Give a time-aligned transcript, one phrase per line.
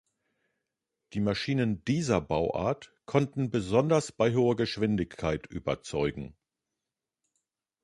[1.13, 6.35] Die Maschinen dieser Bauart konnten besonders bei hoher Geschwindigkeit überzeugen.